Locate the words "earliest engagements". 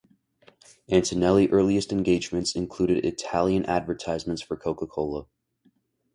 1.51-2.55